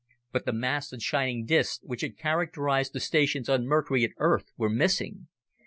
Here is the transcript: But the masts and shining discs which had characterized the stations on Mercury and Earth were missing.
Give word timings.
But 0.31 0.47
the 0.47 0.51
masts 0.51 0.91
and 0.93 0.99
shining 0.99 1.45
discs 1.45 1.79
which 1.83 2.01
had 2.01 2.17
characterized 2.17 2.93
the 2.93 2.99
stations 2.99 3.47
on 3.47 3.67
Mercury 3.67 4.03
and 4.03 4.15
Earth 4.17 4.51
were 4.57 4.67
missing. 4.67 5.27